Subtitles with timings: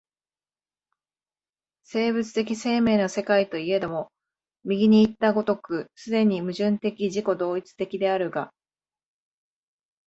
[1.83, 4.11] 生物的生命の世界といえども、
[4.63, 8.51] 右にいった如く既に矛盾的自己同一的であるが、